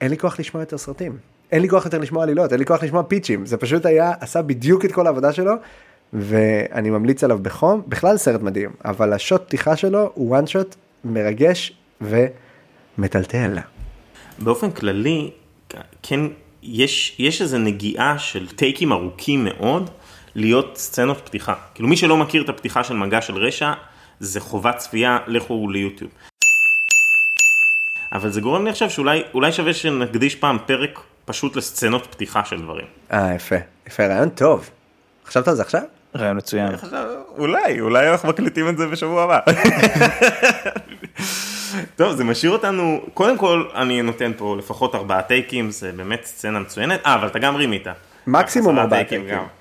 [0.00, 1.16] אין לי כוח לשמוע יותר סרטים.
[1.52, 3.46] אין לי כוח יותר לשמוע עלילות, אין לי כוח לשמוע פיצ'ים.
[3.46, 5.52] זה פשוט היה, עשה בדיוק את כל העבודה שלו,
[6.12, 7.82] ואני ממליץ עליו בחום.
[7.88, 13.58] בכלל סרט מדהים, אבל השוט פתיחה שלו הוא וואן שוט מרגש ומטלטל.
[14.38, 15.30] באופן כללי,
[16.02, 16.20] כן,
[16.62, 19.90] יש, יש איזו נגיעה של טייקים ארוכים מאוד
[20.34, 21.54] להיות סצנות פתיחה.
[21.74, 23.72] כאילו מי שלא מכיר את הפתיחה של מגע של רשע,
[24.20, 26.10] זה חובת צפייה, לכו ליוטיוב.
[28.12, 32.62] אבל זה גורם לי עכשיו שאולי אולי שווה שנקדיש פעם פרק פשוט לסצנות פתיחה של
[32.62, 32.86] דברים.
[33.12, 34.70] אה, יפה, יפה, רעיון טוב.
[35.26, 35.82] חשבת על זה עכשיו?
[36.16, 36.72] רעיון מצוין.
[37.38, 39.40] אולי, אולי אנחנו מקליטים את זה בשבוע הבא.
[41.96, 46.58] טוב, זה משאיר אותנו, קודם כל אני נותן פה לפחות ארבעה טייקים, זה באמת סצנה
[46.58, 47.06] מצוינת.
[47.06, 47.86] אה, אבל אתה גם רימית.
[48.26, 49.38] מקסימום עשרה ארבעה טייקים טייקים.
[49.38, 49.57] גם.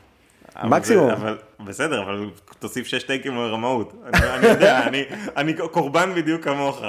[0.63, 1.10] מקסימום.
[1.10, 2.26] אבל בסדר, אבל
[2.60, 3.93] תוסיף שש טייקים לרמאות.
[4.13, 5.04] אני אני יודע, אני-
[5.38, 6.82] אני קורבן בדיוק כמוך.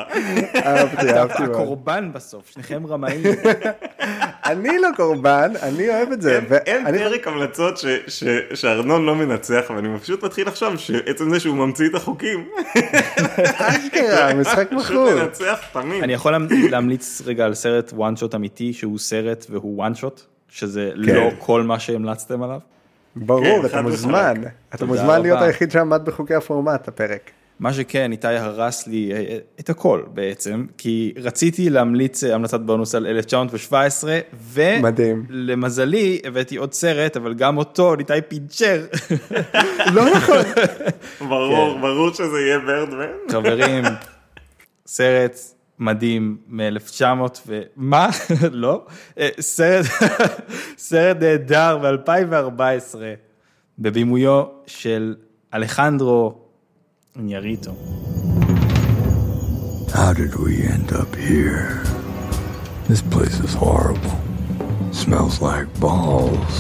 [0.64, 1.50] אהבתי, אהבתי מאוד.
[1.54, 3.22] הקורבן בסוף, שניכם רמאים.
[4.46, 6.40] אני לא קורבן, אני אוהב את זה.
[6.66, 11.57] אין- פרק המלצות ש- ש- שארנון לא מנצח, ואני פשוט מתחיל לחשוב שעצם זה שהוא
[11.57, 12.48] ממציא את החוקים,
[13.59, 15.14] אשכרה, משחק פשוט מכור.
[15.14, 16.02] מנצח תמיד.
[16.02, 20.20] אני יכול להמ- להמליץ רגע על סרט וואן שוט אמיתי שהוא סרט והוא וואן שוט,
[20.48, 21.14] שזה כן.
[21.14, 22.59] לא כל מה שהמלצתם עליו.
[23.16, 24.34] ברור, כן, אתה מוזמן.
[24.40, 24.52] וחלק.
[24.74, 25.42] אתה מוזמן להיות.
[25.42, 27.30] היחיד שעמד בחוקי הפורמט, הפרק.
[27.60, 32.60] מה שכן, איתי הרס לי אה, אה, את הכל בעצם, כי רציתי להמליץ אה, המלצת
[32.60, 34.18] בונוס על 1917,
[34.82, 35.26] מדהים.
[35.28, 38.86] ולמזלי הבאתי עוד סרט, אבל גם אותו ניתאי פינצ'ר.
[39.94, 40.36] לא נכון.
[41.28, 41.80] ברור, כן.
[41.80, 43.06] ברור שזה יהיה ברדמן.
[43.30, 43.84] חברים,
[44.86, 45.38] סרט
[45.79, 47.62] מדהים מ-1900 ו...
[47.75, 48.09] מה?
[48.51, 48.86] לא?
[49.17, 49.86] אה, סרט,
[50.77, 52.95] סרט נהדר ב-2014,
[53.79, 55.15] בבימויו של
[55.53, 56.33] אלחנדרו
[57.15, 57.71] ניאריטו.
[59.93, 61.83] How did we end up here?
[62.89, 64.15] This place is horrible.
[64.91, 66.55] Smells like balls.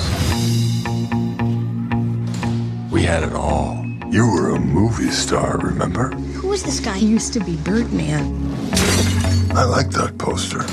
[2.91, 3.83] We had it all.
[4.11, 6.07] You were a movie star, remember?
[6.48, 6.96] Who is this guy?
[6.96, 8.24] He used to be Birdman.
[9.54, 10.64] I like that poster.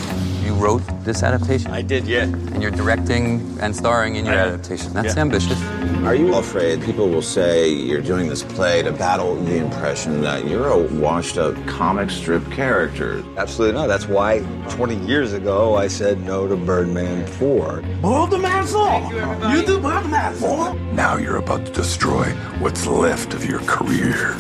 [0.47, 1.69] You wrote this adaptation?
[1.71, 2.21] I did, yeah.
[2.21, 4.93] And you're directing and starring in your adaptation.
[4.93, 5.21] That's Yeah.
[5.23, 5.61] ambitious.
[6.05, 10.47] Are you afraid people will say you're doing this play to battle the impression that
[10.47, 13.21] you're a washed up comic strip character?
[13.35, 13.89] Absolutely not.
[13.89, 17.83] That's why 20 years ago I said no to Birdman 4.
[18.01, 19.11] Boil the man's law.
[19.51, 20.71] You do boil the man's law.
[20.93, 22.27] Now you're about to destroy
[22.59, 24.38] what's left of your career.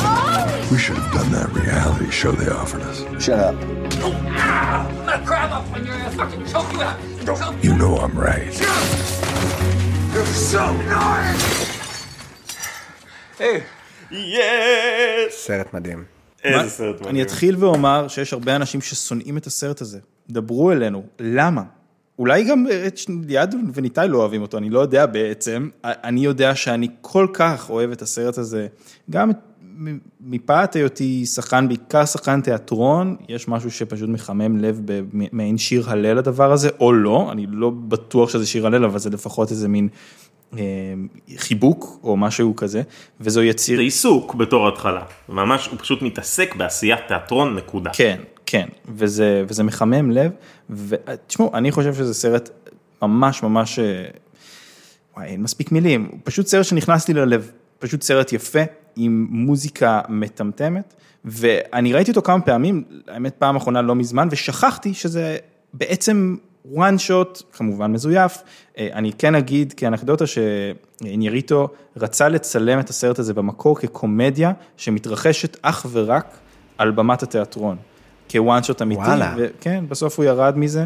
[0.00, 0.27] Oh!
[0.72, 2.98] We should have done that reality show they offered us.
[3.24, 3.54] Shut up.
[3.54, 6.96] I'm gonna grab up on your ass, fucking choke you out.
[7.26, 8.52] Choke You know I'm right.
[10.14, 10.64] You're so
[10.98, 11.44] nice.
[13.40, 13.58] Hey.
[14.10, 15.34] יס!
[15.46, 16.04] סרט מדהים.
[16.44, 17.08] איזה סרט מדהים.
[17.10, 19.98] אני אתחיל ואומר שיש הרבה אנשים ששונאים את הסרט הזה.
[20.30, 21.62] דברו אלינו, למה?
[22.18, 25.68] אולי גם את ש- ליעד וניתאי לא אוהבים אותו, אני לא יודע בעצם.
[25.84, 28.66] אני יודע שאני כל כך אוהב את הסרט הזה,
[29.10, 29.32] גם מ-
[30.20, 36.52] מפאת היותי שחקן, בעיקר שחקן תיאטרון, יש משהו שפשוט מחמם לב במעין שיר הלל הדבר
[36.52, 39.88] הזה, או לא, אני לא בטוח שזה שיר הלל, אבל זה לפחות איזה מין
[40.58, 40.62] אה,
[41.36, 42.82] חיבוק או משהו כזה,
[43.20, 43.76] וזו יציר...
[43.76, 45.02] זה עיסוק בתור התחלה.
[45.28, 47.90] ממש, הוא פשוט מתעסק בעשיית תיאטרון, נקודה.
[47.94, 50.32] כן, כן, וזה, וזה מחמם לב,
[50.70, 52.50] ותשמעו, אני חושב שזה סרט
[53.02, 54.04] ממש ממש, אה,
[55.16, 58.62] וואי, אין מספיק מילים, פשוט סרט שנכנס לי ללב, פשוט סרט יפה,
[58.98, 65.36] עם מוזיקה מטמטמת, ואני ראיתי אותו כמה פעמים, האמת פעם אחרונה לא מזמן, ושכחתי שזה
[65.74, 66.36] בעצם
[66.74, 68.42] one shot, כמובן מזויף,
[68.78, 75.86] אה, אני כן אגיד כאנקדוטה שנייריטו רצה לצלם את הסרט הזה במקור כקומדיה שמתרחשת אך
[75.92, 76.38] ורק
[76.78, 77.76] על במת התיאטרון,
[78.30, 79.34] כוואן שוט אמיתי, וואלה.
[79.38, 80.84] וכן, בסוף הוא ירד מזה,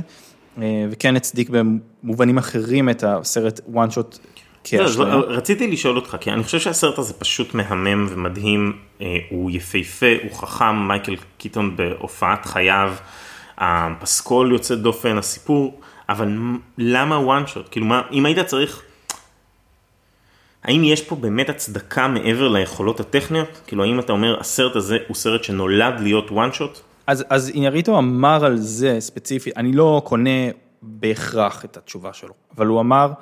[0.58, 4.42] אה, וכן הצדיק במובנים אחרים את הסרט וואן שוט זהו, כאשליה.
[4.42, 4.51] זהו,
[5.28, 10.32] רציתי לשאול אותך, כי אני חושב שהסרט הזה פשוט מהמם ומדהים, אה, הוא יפהפה, הוא
[10.32, 12.94] חכם, מייקל קיטון בהופעת חייו,
[13.58, 16.36] הפסקול יוצא דופן, הסיפור, אבל
[16.78, 17.68] למה one shot?
[17.70, 18.82] כאילו מה, אם היית צריך,
[20.64, 23.60] האם יש פה באמת הצדקה מעבר ליכולות הטכניות?
[23.66, 26.80] כאילו האם אתה אומר הסרט הזה הוא סרט שנולד להיות one shot?
[27.06, 30.30] אז, אז איניאריטו אמר על זה ספציפית, אני לא קונה
[30.82, 33.12] בהכרח את התשובה שלו, אבל הוא אמר,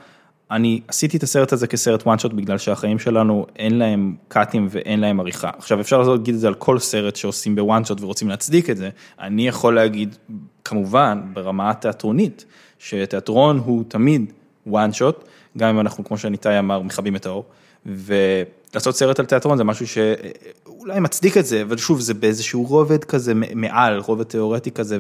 [0.51, 5.01] אני עשיתי את הסרט הזה כסרט one shot בגלל שהחיים שלנו אין להם קאטים ואין
[5.01, 5.51] להם עריכה.
[5.59, 8.77] עכשיו אפשר להגיד את זה על כל סרט שעושים ב one shot ורוצים להצדיק את
[8.77, 10.17] זה, אני יכול להגיד
[10.65, 12.45] כמובן ברמה התיאטרונית,
[12.79, 14.33] שתיאטרון הוא תמיד
[14.67, 15.25] וואן שוט,
[15.59, 17.45] גם אם אנחנו כמו שניתאי אמר מכבים את האור,
[17.87, 23.05] ולעשות סרט על תיאטרון זה משהו שאולי מצדיק את זה, אבל שוב זה באיזשהו רובד
[23.05, 24.99] כזה מעל, רובד תיאורטי כזה,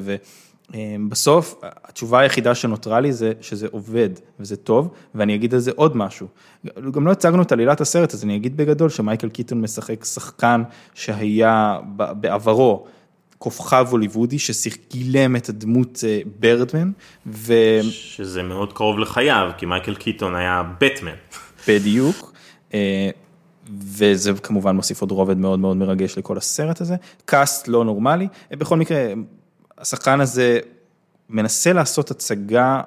[0.74, 5.96] ובסוף התשובה היחידה שנותרה לי זה שזה עובד וזה טוב, ואני אגיד על זה עוד
[5.96, 6.26] משהו.
[6.90, 10.62] גם לא הצגנו את עלילת הסרט, אז אני אגיד בגדול שמייקל קיטון משחק שחקן
[10.94, 12.86] שהיה בעברו.
[13.38, 16.90] כוכב הוליוודי שגילם את הדמות אה, ברדמן.
[17.26, 17.54] ו...
[17.82, 21.14] שזה מאוד קרוב לחייו, כי מייקל קיטון היה בטמן.
[21.68, 22.32] בדיוק.
[22.74, 23.10] אה,
[23.96, 26.96] וזה כמובן מוסיף עוד רובד מאוד מאוד מרגש לכל הסרט הזה.
[27.24, 28.28] קאסט לא נורמלי.
[28.50, 29.12] בכל מקרה,
[29.80, 30.58] השחקן הזה
[31.30, 32.80] מנסה לעשות הצגה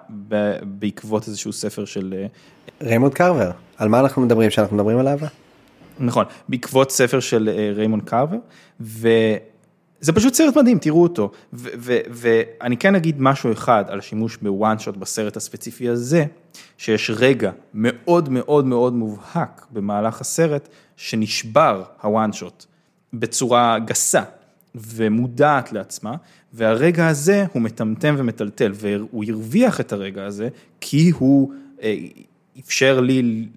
[0.63, 2.13] בעקבות איזשהו ספר של...
[2.17, 2.27] אה,
[2.88, 5.19] ריימונד קרבר, על מה אנחנו מדברים שאנחנו מדברים עליו?
[5.99, 8.38] נכון, בעקבות ספר של ריימונד קרבר,
[8.82, 9.10] ו...
[10.03, 11.32] זה פשוט סרט מדהים, תראו אותו.
[11.53, 16.25] ואני כן אגיד משהו אחד על השימוש ב one shot בסרט הספציפי הזה,
[16.77, 22.65] שיש רגע מאוד מאוד מאוד מובהק במהלך הסרט, שנשבר ה one shot
[23.13, 24.21] בצורה גסה.
[24.75, 26.15] ומודעת לעצמה,
[26.53, 30.49] והרגע הזה הוא מטמטם ומטלטל, והוא הרוויח את הרגע הזה,
[30.81, 31.95] כי הוא אה,
[32.59, 33.47] אפשר לי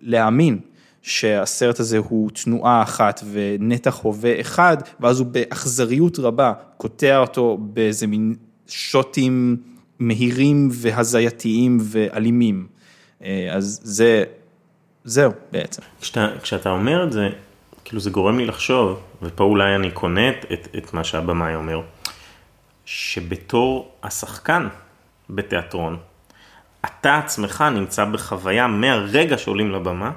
[0.00, 0.58] להאמין
[1.02, 8.06] שהסרט הזה הוא תנועה אחת ונתח הווה אחד, ואז הוא באכזריות רבה קוטע אותו באיזה
[8.06, 8.34] מין
[8.66, 9.56] שוטים
[9.98, 12.66] מהירים והזייתיים ואלימים.
[13.24, 14.24] אה, אז זה,
[15.04, 15.82] זהו בעצם.
[16.00, 17.28] כשאתה, כשאתה אומר את זה,
[17.86, 21.80] כאילו זה גורם לי לחשוב, ופה אולי אני קונה את, את, את מה שהבמאי אומר,
[22.84, 24.68] שבתור השחקן
[25.30, 25.96] בתיאטרון,
[26.84, 30.10] אתה עצמך נמצא בחוויה מהרגע שעולים לבמה,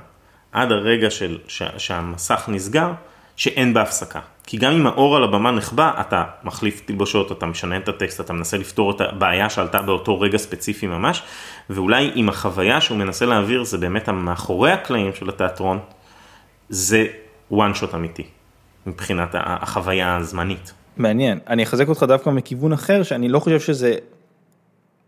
[0.52, 2.92] עד הרגע של, ש, שהמסך נסגר,
[3.36, 4.20] שאין בה הפסקה.
[4.44, 8.34] כי גם אם האור על הבמה נחבא, אתה מחליף תלבושות, אתה משנה את הטקסט, אתה
[8.34, 11.24] מנסה לפתור את הבעיה שעלתה באותו רגע ספציפי ממש,
[11.70, 15.80] ואולי אם החוויה שהוא מנסה להעביר זה באמת המאחורי הקלעים של התיאטרון,
[16.70, 17.08] זה
[17.52, 18.24] one shot אמיתי,
[18.86, 20.74] מבחינת החוויה הזמנית.
[20.98, 23.96] מעניין, אני אחזק אותך דווקא מכיוון אחר, שאני לא חושב שזה,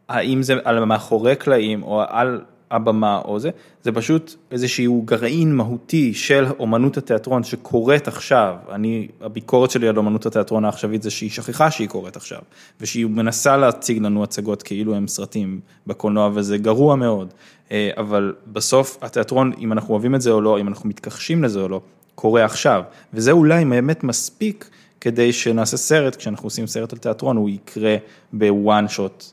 [0.09, 3.49] האם זה על מאחורי קלעים או על הבמה או זה,
[3.83, 10.25] זה פשוט איזשהו גרעין מהותי של אומנות התיאטרון שקורית עכשיו, אני, הביקורת שלי על אומנות
[10.25, 12.39] התיאטרון העכשווית זה שהיא שכחה שהיא קורית עכשיו,
[12.81, 17.33] ושהיא מנסה להציג לנו הצגות כאילו הם סרטים בקולנוע וזה גרוע מאוד,
[17.71, 21.61] אה, אבל בסוף התיאטרון, אם אנחנו אוהבים את זה או לא, אם אנחנו מתכחשים לזה
[21.61, 21.81] או לא,
[22.15, 24.69] קורה עכשיו, וזה אולי באמת מספיק
[25.01, 27.95] כדי שנעשה סרט, כשאנחנו עושים סרט על תיאטרון הוא יקרה
[28.33, 29.25] בוואן שוט,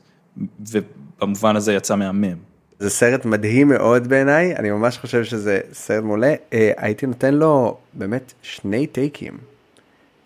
[0.61, 2.37] ובמובן הזה יצא מהמם.
[2.79, 6.35] זה סרט מדהים מאוד בעיניי, אני ממש חושב שזה סרט מעולה.
[6.53, 9.38] אה, הייתי נותן לו באמת שני טייקים,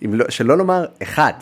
[0.03, 1.33] לא, שלא לומר אחד,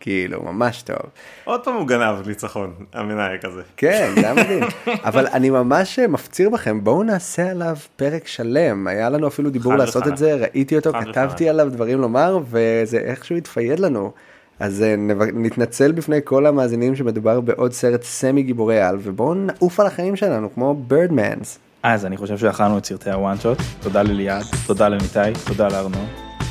[0.00, 0.96] כאילו, ממש טוב.
[1.44, 3.62] עוד פעם הוא גנב ניצחון, המנהל כזה.
[3.76, 4.62] כן, זה היה מדהים.
[4.86, 8.86] אבל אני ממש מפציר בכם, בואו נעשה עליו פרק שלם.
[8.86, 10.12] היה לנו אפילו דיבור לעשות וחד.
[10.12, 11.50] את זה, ראיתי אותו, כתבתי וחד.
[11.50, 14.12] עליו דברים לומר, וזה איכשהו התפייד לנו.
[14.60, 14.94] אז אה,
[15.34, 20.54] נתנצל בפני כל המאזינים שמדובר בעוד סרט סמי גיבורי על ובואו נעוף על החיים שלנו
[20.54, 21.58] כמו בירדמנס.
[21.82, 25.98] אז אני חושב שאכלנו את סרטי ה one shot, תודה לליעד, תודה לניתאי, תודה לארנו.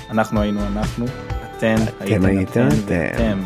[0.10, 1.06] אנחנו היינו אנחנו,
[1.58, 2.68] אתן הייתם
[3.14, 3.40] אתם.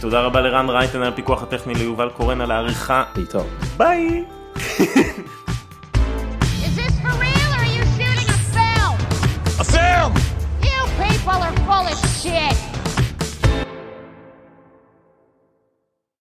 [0.00, 3.04] תודה רבה לרן רייטן על הפיקוח הטכני ליובל קורן על העריכה.
[3.16, 3.46] להתראות.
[3.76, 4.24] ביי.
[9.58, 10.12] A film!
[10.62, 12.73] You people are full of shit!